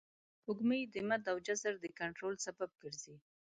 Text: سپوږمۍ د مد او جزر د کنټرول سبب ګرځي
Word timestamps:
سپوږمۍ 0.37 0.81
د 0.93 0.95
مد 1.09 1.23
او 1.31 1.37
جزر 1.47 1.73
د 1.81 1.85
کنټرول 1.99 2.35
سبب 2.45 2.69
ګرځي 2.81 3.15